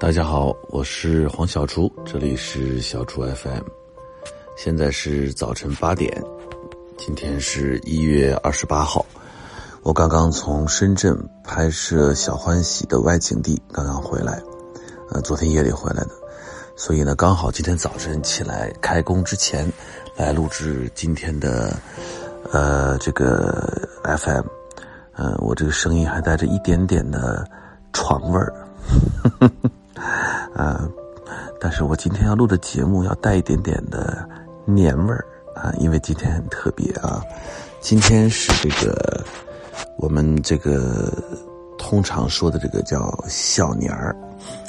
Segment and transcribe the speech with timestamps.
[0.00, 3.64] 大家好，我是黄小厨，这里是小厨 FM，
[4.56, 6.22] 现在是早晨八点，
[6.96, 9.04] 今天是一月二十八号，
[9.82, 14.40] 我刚刚从深圳拍摄《小欢喜》的外景地刚刚回来，
[15.10, 16.10] 呃，昨天夜里回来的，
[16.76, 19.68] 所以呢，刚好今天早晨起来开工之前
[20.16, 21.76] 来录制今天的
[22.52, 24.46] 呃这个 FM，
[25.16, 27.44] 嗯、我这个声音还带着一点点的
[27.92, 28.54] 床味儿。
[30.54, 30.88] 啊，
[31.60, 34.28] 但是我今天要录的节目要带一点点的
[34.64, 35.24] 年味儿
[35.54, 37.22] 啊，因为今天很特别啊，
[37.80, 39.24] 今天是这个
[39.96, 41.12] 我们这个
[41.76, 44.16] 通常说的这个叫小年儿，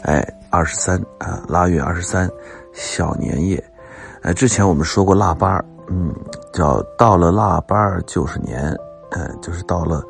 [0.04, 2.30] 哎，二十三啊，腊月二十三，
[2.74, 3.64] 小年夜，
[4.22, 6.14] 哎，之前我们说过腊八儿，嗯，
[6.54, 8.76] 叫到了腊八儿就是年，
[9.12, 10.04] 嗯，就是到了。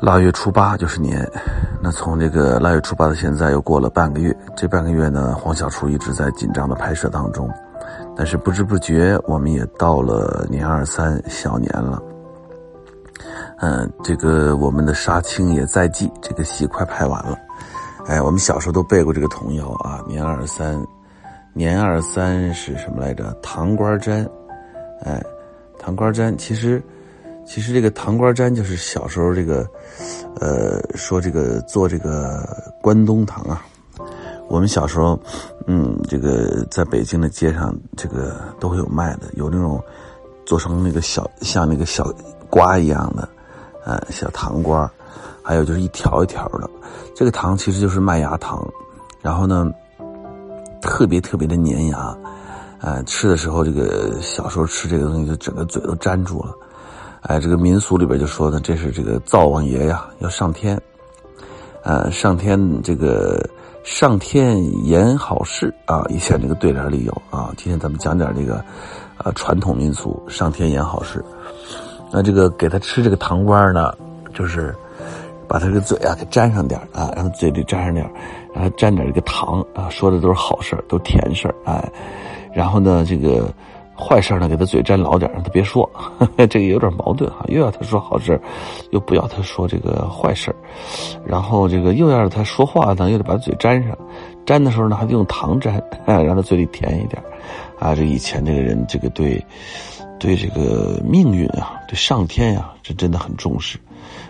[0.00, 1.30] 腊月初八就是年，
[1.82, 7.50] 那从这个腊月初八到现在又过了半个月，这半个月呢，黄小厨一直在紧张的拍摄当中，
[8.16, 12.02] 但是不知不觉我们也到了年二三小年了。
[13.58, 17.36] 嗯，这个我们的杀青也在即，这个戏快拍完了。
[18.06, 20.82] 哎，我们小时候都背过这个童谣啊，年二三，
[21.52, 23.30] 年二三是什么来着？
[23.42, 24.26] 糖瓜粘，
[25.04, 25.22] 哎，
[25.78, 26.82] 糖瓜粘，其实。
[27.50, 29.68] 其实这个糖瓜粘就是小时候这个，
[30.36, 32.48] 呃，说这个做这个
[32.80, 33.60] 关东糖啊。
[34.48, 35.18] 我们小时候，
[35.66, 39.82] 嗯，这个在北京的街上，这个都会有卖的，有那种
[40.46, 42.14] 做成那个小像那个小
[42.48, 43.28] 瓜一样的，
[43.84, 44.88] 呃，小糖瓜，
[45.42, 46.70] 还有就是一条一条的。
[47.16, 48.64] 这个糖其实就是麦芽糖，
[49.20, 49.68] 然后呢，
[50.80, 52.16] 特别特别的粘牙，
[52.80, 56.54] 呃，吃的时候这个小时候吃这个东西就整个嘴都粘住了。
[57.22, 60.80] 哎，这个民俗里边就说呢，这是这个灶王爷呀要上天，
[61.82, 63.46] 呃，上天这个
[63.84, 64.56] 上天
[64.86, 67.52] 言好事啊，以前这个对联里有啊。
[67.58, 68.64] 今天咱们讲点这个，
[69.18, 71.22] 呃，传统民俗，上天言好事。
[72.10, 73.92] 那这个给他吃这个糖瓜呢，
[74.32, 74.74] 就是
[75.46, 78.10] 把他这个嘴啊给粘上点啊，让他嘴里粘上点
[78.54, 81.86] 然后沾点这个糖啊，说的都是好事都甜事哎，
[82.54, 83.46] 然后呢这个。
[84.00, 85.88] 坏事呢，给他嘴粘牢点，让他别说，
[86.48, 87.44] 这个有点矛盾哈。
[87.48, 88.40] 又要他说好事，
[88.90, 90.54] 又不要他说这个坏事
[91.26, 93.96] 然后这个又要他说话呢，又得把嘴粘上，
[94.46, 97.22] 粘的时候呢，还得用糖粘， 让他嘴里甜一点
[97.78, 97.94] 啊。
[97.94, 99.44] 这以前这个人，这个对，
[100.18, 103.78] 对这个命运啊，对上天呀，这真的很重视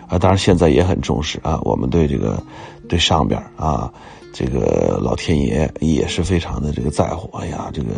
[0.07, 0.19] 啊。
[0.19, 1.59] 当然现在也很重视啊。
[1.63, 2.43] 我们对这个，
[2.89, 3.91] 对上边啊。
[4.33, 7.89] 这个老天爷也是非常的这个在乎，哎呀，这个，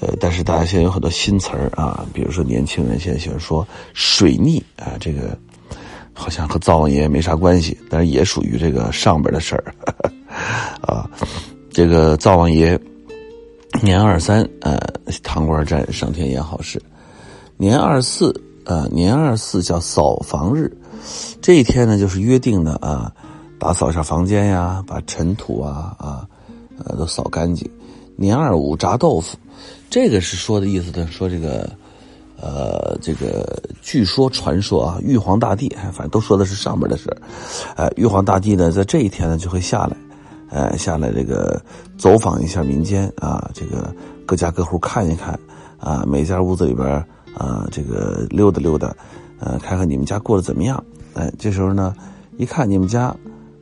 [0.00, 5.36] 呃，但是大家现在有很多新词儿啊，比如说年轻人现在喜欢说水逆啊，这个
[6.14, 9.74] 好像和灶王爷没啥关系，但是也属于这个上边的事儿
[10.80, 11.08] 啊。
[11.70, 12.78] 这个灶王爷
[13.82, 14.80] 年二三，呃，
[15.22, 16.80] 糖瓜粘上天言好事；
[17.56, 18.34] 年二四，
[18.64, 20.74] 呃，年二四叫扫房日，
[21.40, 23.12] 这一天呢就是约定的啊。
[23.60, 26.26] 打扫一下房间呀，把尘土啊啊，
[26.82, 27.70] 呃，都扫干净。
[28.16, 29.36] 年二五炸豆腐，
[29.90, 31.68] 这个是说的意思的，说这个，
[32.40, 37.14] 呃，这个据说传说啊，玉皇大帝，反正都说的是上边的事
[37.76, 39.94] 呃，玉皇大帝呢，在这一天呢就会下来，
[40.48, 41.62] 呃，下来这个
[41.98, 43.94] 走访一下民间啊，这个
[44.24, 45.38] 各家各户看一看
[45.78, 46.88] 啊，每家屋子里边
[47.34, 48.94] 啊，这个溜达溜达，
[49.38, 50.82] 呃，看看你们家过得怎么样。
[51.12, 51.94] 哎，这时候呢，
[52.38, 53.14] 一看你们家。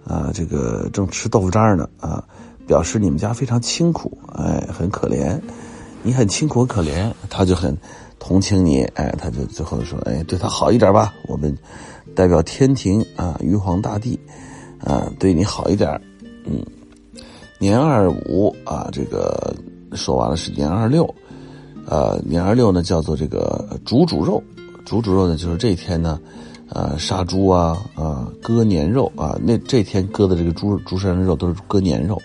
[0.09, 2.25] 啊，这个正吃豆腐渣呢，啊，
[2.67, 5.39] 表示你们家非常清苦，哎，很可怜，
[6.03, 7.77] 你很清苦可怜，他就很
[8.19, 11.55] 同情你，哎，他就最后说，哎，对他好一点吧，我们
[12.15, 14.19] 代表天庭啊，玉皇大帝，
[14.83, 16.01] 啊，对你好一点，
[16.47, 16.65] 嗯，
[17.59, 19.55] 年二五啊，这个
[19.93, 21.15] 说完了是年二六，
[21.87, 24.43] 呃，年二六呢叫做这个煮煮肉，
[24.87, 26.19] 煮煮肉呢就是这一天呢。
[26.71, 32.21] 呃，杀猪啊，啊，割年肉啊，那这天割的这个猪猪身上的肉都是割年肉。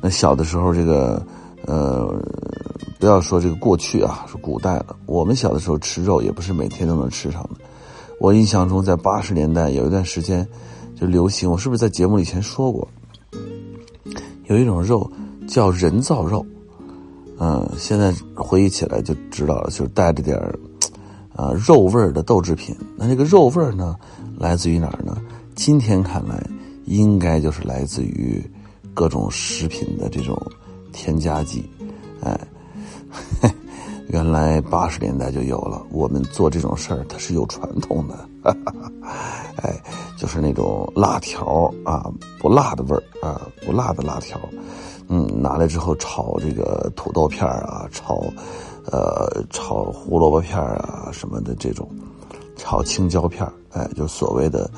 [0.00, 1.20] 那小的时候，这个
[1.66, 2.08] 呃，
[3.00, 4.94] 不要说这个过去啊，是古代了。
[5.06, 7.50] 我们小的时候吃肉也不是每天都能吃上的。
[8.20, 10.46] 我印象中，在八十年代有一段时间
[10.94, 12.86] 就流行，我是不是在节目以前说过？
[14.46, 15.10] 有一种肉
[15.48, 16.46] 叫人造肉，
[17.38, 20.56] 嗯，现在回忆起来就知道了，就是带着点儿。
[21.38, 23.96] 啊，肉味儿的豆制品，那这个肉味儿呢，
[24.36, 25.16] 来自于哪儿呢？
[25.54, 26.44] 今天看来，
[26.86, 28.44] 应该就是来自于
[28.92, 30.36] 各种食品的这种
[30.92, 31.64] 添加剂。
[32.24, 32.36] 哎，
[34.08, 35.80] 原来八十年代就有了。
[35.92, 38.28] 我们做这种事儿，它是有传统的。
[39.62, 39.80] 哎，
[40.16, 44.36] 就是那种辣条啊，不辣的味儿啊，不辣的辣条。
[45.06, 48.24] 嗯，拿来之后炒这个土豆片啊，炒
[48.90, 51.88] 呃炒胡萝卜片啊什么的这种，
[52.56, 54.70] 炒青椒片哎，就所谓的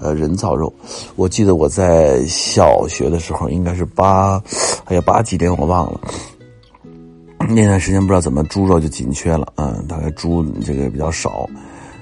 [0.00, 0.72] 呃人造肉。
[1.16, 4.42] 我记得我在小学的时候，应该是八，
[4.84, 6.00] 哎呀八几年我忘了。
[7.48, 11.48] 那段时间不知道怎么猪肉就紧缺了，嗯，大概猪这个比较少。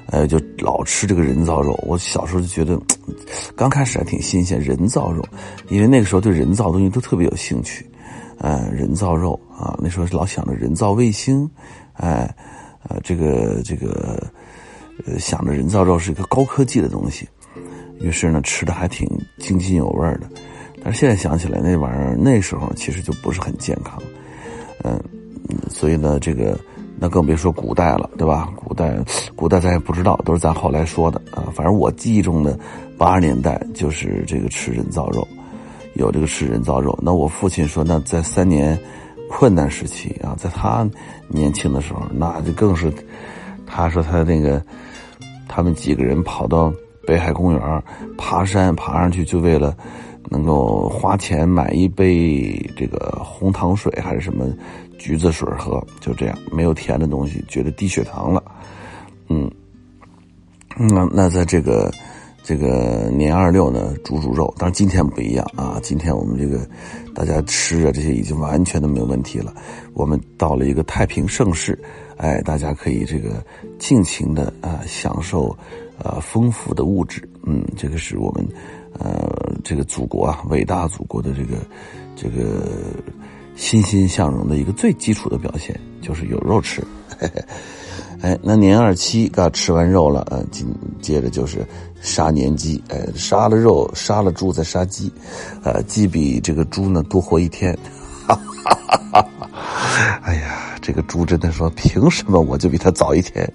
[0.08, 1.82] 呃，就老吃这个人造肉。
[1.87, 2.78] 我小时候就觉得，
[3.56, 5.25] 刚开始还挺新鲜，人造肉，
[5.70, 7.87] 因为那个时候对人造东西都特别有兴趣。
[8.39, 11.49] 呃，人造肉啊，那时候老想着人造卫星，
[11.95, 12.35] 哎，
[12.89, 14.23] 呃，这个这个，
[15.07, 17.29] 呃，想着人造肉是一个高科技的东西，
[18.01, 19.09] 于是呢，吃的还挺
[19.39, 20.29] 津津有味的。
[20.83, 24.03] 但是现在想起来，那玩意儿那时候其实就不是很健康，
[24.83, 25.03] 嗯，
[25.69, 26.59] 所以呢，这个。
[26.97, 28.49] 那更别说古代了，对吧？
[28.55, 28.97] 古代，
[29.35, 31.51] 古代咱也不知道，都是咱后来说的啊。
[31.53, 32.57] 反正我记忆中的
[32.97, 35.27] 八十年代就是这个吃人造肉，
[35.94, 36.99] 有这个吃人造肉。
[37.02, 38.79] 那我父亲说，那在三年
[39.29, 40.88] 困难时期啊，在他
[41.29, 42.93] 年轻的时候，那就更是，
[43.67, 44.62] 他说他那个
[45.49, 46.73] 他们几个人跑到
[47.06, 47.82] 北海公园
[48.17, 49.76] 爬山，爬上去就为了。
[50.31, 54.47] 能够花钱买一杯这个红糖水还是什么
[54.99, 58.43] 橘子水喝，就这样没有甜的东西，觉得低血糖了。
[59.29, 59.50] 嗯，
[60.79, 61.93] 那那在这个
[62.44, 66.69] 这个年二六呢，煮煮肉，当然今天不一样啊，今天我们这个
[67.14, 69.55] 大家吃啊这些已经完全都没有问题了。
[69.94, 71.76] 我们到了一个太平盛世，
[72.19, 73.43] 哎，大家可以这个
[73.79, 75.56] 尽情的啊享受
[75.99, 77.26] 呃丰富的物质。
[77.46, 78.47] 嗯，这个是我们。
[78.97, 79.29] 呃，
[79.64, 81.56] 这个祖国啊，伟大祖国的这个
[82.14, 82.70] 这个
[83.56, 86.81] 欣欣向荣的一个最基础的表现，就是有肉吃。
[87.19, 87.43] 嘿嘿
[88.25, 90.67] 哎，那年二七刚吃完肉了，呃，紧
[91.03, 91.62] 接着就是
[92.00, 92.82] 杀年鸡。
[92.88, 95.12] 哎，杀了肉，杀了猪再杀鸡，
[95.62, 97.76] 呃，鸡比这个猪呢多活一天。
[98.26, 100.21] 哈哈哈哈哈！
[100.23, 103.47] 哎呀，这个猪真的说，凭什么我就比他早一天？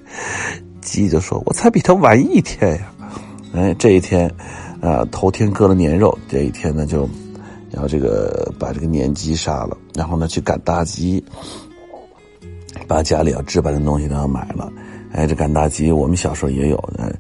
[0.82, 2.92] 鸡就说，我才比他晚一天呀。
[3.56, 4.32] 哎，这一天。
[4.82, 7.10] 啊，头天割了年肉，这一天呢就，
[7.72, 11.22] 然后这个把这个年鸡杀了，然后呢去赶大集，
[12.88, 14.72] 把家里要置办的东西都要买了。
[15.12, 17.12] 哎，这赶大集我们小时候也有，呃，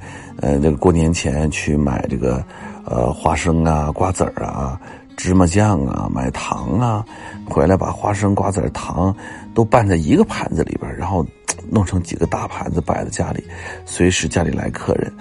[0.41, 2.43] 呃，这个过年前去买这个，
[2.85, 4.79] 呃，花生啊、瓜子儿啊、
[5.17, 7.03] 芝麻酱啊、买糖啊，
[7.49, 9.15] 回来把花生、瓜子、糖
[9.55, 11.25] 都拌在一个盘子里边，然后
[11.67, 13.43] 弄成几个大盘子摆在家里，
[13.85, 15.11] 随时家里来客人。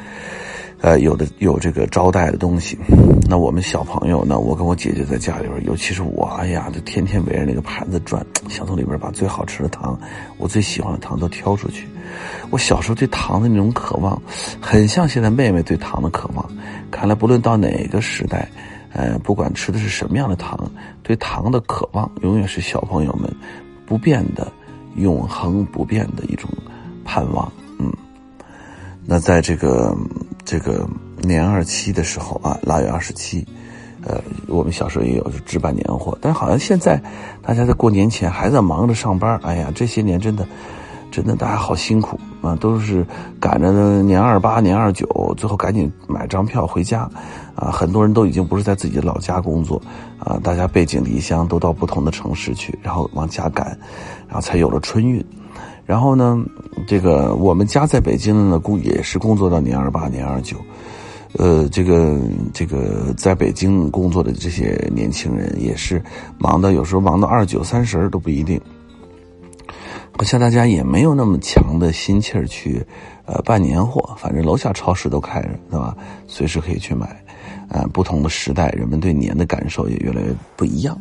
[0.81, 2.79] 呃，有的有这个招待的东西，
[3.29, 4.39] 那我们小朋友呢？
[4.39, 9.99] 我跟我姐姐在家里边，尤其是我，哎呀，就天天围着那个盘子转，想从里边把最好吃的糖，
[10.39, 11.89] 我最喜欢的糖都挑出去。
[12.51, 14.23] 我小时候对糖的那种渴望，
[14.61, 16.49] 很像现在妹妹对糖的渴望。
[16.93, 18.49] 看来不论到哪个时代，
[18.93, 20.71] 呃，不管吃的是什么样的糖，
[21.03, 23.29] 对糖的渴望永远是小朋友们
[23.85, 24.47] 不变的、
[24.95, 26.49] 永恒不变的一种
[27.05, 27.51] 盼望。
[27.81, 27.93] 嗯，
[29.05, 29.93] 那在这个。
[30.49, 30.89] 这个
[31.21, 33.47] 年二七的时候啊，腊月二十七，
[34.07, 36.99] 呃，我们小时候也有就置办年货，但好像现在
[37.43, 39.39] 大家在过年前还在忙着上班。
[39.43, 40.49] 哎呀，这些年真的，
[41.11, 43.07] 真的大家好辛苦啊，都是
[43.39, 45.07] 赶着年二八、年二九，
[45.37, 47.01] 最后赶紧买张票回家
[47.55, 47.71] 啊。
[47.71, 49.79] 很多人都已经不是在自己的老家工作
[50.19, 53.67] 啊，大家背井离乡都到不同的城市去，然后往家赶，
[54.27, 55.23] 然后才有了春运。
[55.89, 56.45] 然后呢，
[56.87, 60.59] 这个我们家在北京呢，工也是工作到年二八、年二九，
[61.39, 62.21] 呃，这个
[62.53, 66.03] 这个在北京工作的这些年轻人也是
[66.39, 68.61] 忙的，有时候忙到二九、三十都不一定。
[70.13, 72.85] 好像大家也没有那么强的心气儿去，
[73.25, 74.15] 呃，办年货。
[74.19, 75.97] 反正楼下超市都开着，对吧？
[76.27, 77.25] 随时可以去买。
[77.71, 81.01] 呃，不同的时代，人们对年的感受也越来越不一样。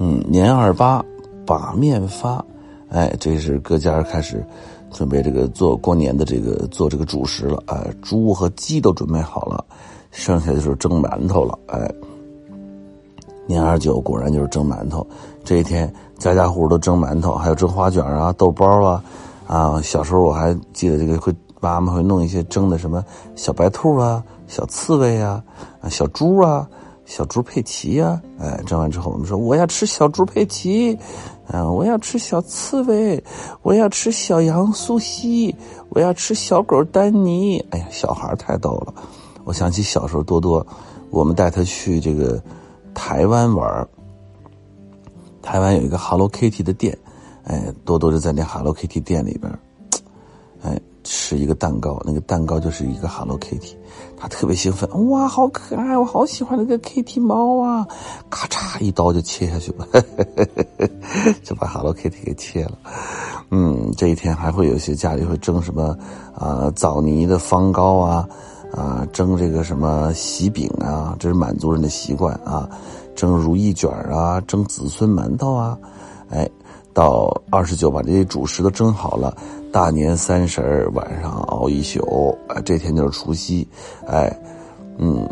[0.00, 1.04] 嗯，年二八。
[1.46, 2.44] 把面发，
[2.88, 4.44] 哎，这是各家开始
[4.90, 9.64] 准备这个做过年的这个做这个主食了，哎，猪和鸡都准备好了，
[10.10, 11.90] 剩下的就是蒸馒头了，哎，
[13.46, 15.06] 年二九果然就是蒸馒头，
[15.42, 19.04] 这一天家家户户都蒸馒头，还有蒸花卷啊、豆包啊，
[19.46, 25.42] 啊，小时候我还记得这个会妈妈会弄一些蒸的什么小白兔啊、小刺猬啊、
[25.80, 26.68] 啊小猪啊。
[27.04, 30.96] 小猪佩奇呀，哎，蒸完之后，我们说我要吃小猪佩奇，
[31.48, 33.22] 啊，我要吃小刺猬，
[33.62, 35.54] 我要吃小羊苏西，
[35.90, 37.58] 我要吃小狗丹尼。
[37.70, 38.94] 哎呀，小孩太逗了，
[39.44, 40.66] 我想起小时候多多，
[41.10, 42.42] 我们带他去这个
[42.94, 43.88] 台湾玩
[45.42, 46.96] 台湾有一个 Hello Kitty 的店，
[47.44, 49.58] 哎，多多就在那 Hello Kitty 店里边，
[50.62, 53.74] 哎，吃一个蛋糕，那个蛋糕就是一个 Hello Kitty，
[54.16, 57.86] 他特别兴奋，哇，好可爱，我好喜欢那个 Kitty 猫啊！
[58.30, 59.86] 咔嚓一刀就切下去了，
[61.42, 62.78] 就把 Hello Kitty 给切了。
[63.50, 65.96] 嗯，这一天还会有些家里会蒸什么
[66.34, 68.28] 啊枣泥的方糕啊，
[68.72, 72.68] 啊蒸这个什么喜饼啊，这是满族人的习惯啊，
[73.14, 75.78] 蒸如意卷啊，蒸子孙馒头啊，
[76.30, 76.48] 哎。
[76.92, 79.36] 到二十九把这些主食都蒸好了，
[79.72, 83.66] 大年三十晚上熬一宿，啊，这天就是除夕，
[84.06, 84.30] 哎，
[84.98, 85.26] 嗯，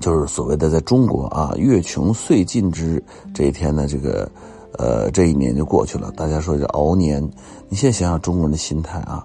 [0.00, 3.02] 就是所谓的在中国啊，月穷岁尽之，
[3.34, 4.30] 这一天呢，这个，
[4.78, 6.10] 呃，这一年就过去了。
[6.12, 7.22] 大家说这熬年，
[7.68, 9.24] 你现在想想中国人的心态啊，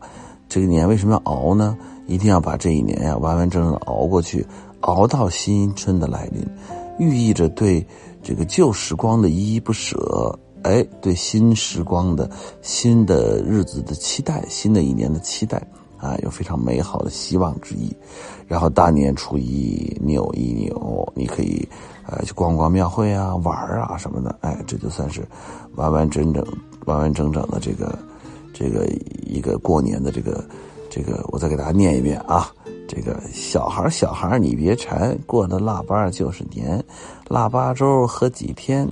[0.50, 1.78] 这个年为什么要熬呢？
[2.08, 4.46] 一定要把这一年呀完完整整熬过去，
[4.82, 6.46] 熬到新春的来临，
[7.00, 7.84] 寓意着对
[8.22, 10.38] 这个旧时光的依依不舍。
[10.66, 12.28] 哎，对新时光的
[12.64, 15.62] 新的日子的期待，新的一年的期待
[16.00, 17.96] 啊，有非常美好的希望之意。
[18.48, 21.68] 然后大年初一扭一扭，你可以
[22.08, 24.36] 呃去逛逛庙会啊，玩啊什么的。
[24.42, 25.24] 哎，这就算是
[25.76, 26.44] 完完整整、
[26.86, 27.96] 完完整整的这个
[28.52, 28.88] 这个
[29.22, 30.44] 一个过年的这个
[30.90, 32.52] 这个，我再给大家念一遍啊。
[32.88, 36.84] 这个小孩小孩你别馋，过了腊八就是年，
[37.28, 38.88] 腊八粥喝几天，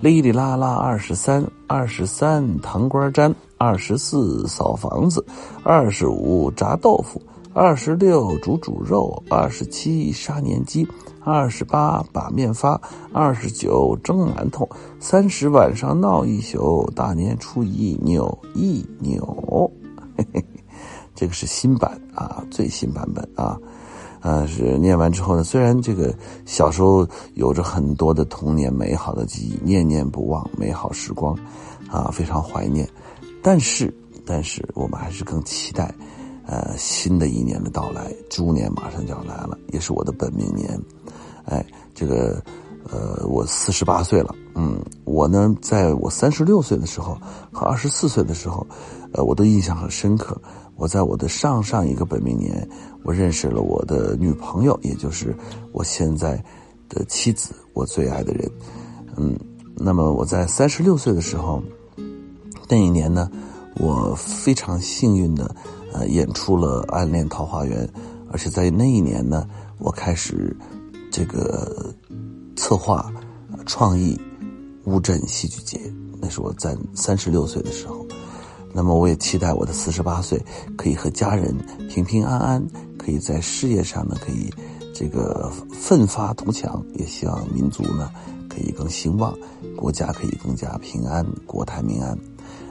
[0.00, 5.24] 哩哩啦啦二十三，二十三糖瓜粘，二十四扫房子，
[5.62, 7.20] 二十五炸豆腐，
[7.54, 10.86] 二十六煮煮肉，二十七杀年鸡，
[11.24, 12.80] 二十八把面发，
[13.12, 14.68] 二十九蒸馒头，
[15.00, 19.70] 三十晚上闹一宿，大年初一扭一扭。
[20.16, 20.44] 嘿 嘿
[21.18, 23.58] 这个是新版啊，最新版本啊，
[24.20, 26.14] 呃，是念完之后呢，虽然这个
[26.46, 31.36] 小时候有着很多的童年美好的记忆，念念不忘美好时光，
[31.90, 32.88] 啊，非常怀念，
[33.42, 33.92] 但是，
[34.24, 35.92] 但是我们还是更期待，
[36.46, 40.80] 呃，新的一年的到来，猪年马上就要来了，也是我的本命年，
[41.46, 42.40] 哎，这个，
[42.88, 47.16] 呃，我四十八岁了，嗯，我呢，在我三十六岁的时候
[47.52, 48.66] 和二十四岁的时候，
[49.12, 50.36] 呃，我都印象很深刻。
[50.74, 52.68] 我在我的上上一个本命年，
[53.04, 55.32] 我认识了我的女朋友，也就是
[55.72, 56.42] 我现在
[56.88, 58.50] 的妻子，我最爱的人。
[59.16, 59.38] 嗯，
[59.76, 61.62] 那么我在三十六岁的时候，
[62.68, 63.30] 那一年呢，
[63.76, 65.54] 我非常幸运的
[65.92, 67.86] 呃演出了《暗恋桃花源》，
[68.32, 69.48] 而且在那一年呢，
[69.78, 70.56] 我开始
[71.12, 71.94] 这个
[72.56, 73.08] 策划
[73.64, 74.20] 创意
[74.88, 75.78] 乌镇戏剧节，
[76.18, 78.06] 那是我在三十六岁的时候。
[78.72, 80.42] 那么我也期待我的四十八岁
[80.76, 81.54] 可以和家人
[81.90, 82.66] 平平安安，
[82.98, 84.50] 可以在事业上呢可以
[84.94, 88.10] 这个奋发图强，也希望民族呢
[88.48, 89.34] 可以更兴旺，
[89.76, 92.16] 国家可以更加平安，国泰民安。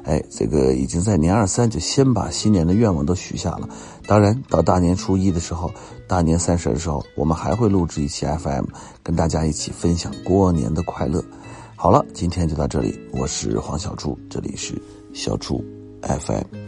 [0.03, 3.67] 哎，这个已经在年二三就先把新年的愿望都许下了。
[4.07, 5.69] 当然，到大年初一的时候，
[6.07, 8.65] 大年三十的时候，我们还会录制一期 FM，
[9.03, 11.21] 跟大家一起分享过年的快乐。
[11.79, 14.73] 好了，今天就到这里，我是黄小猪，这里是
[15.13, 15.63] 小猪。
[16.01, 16.66] FM。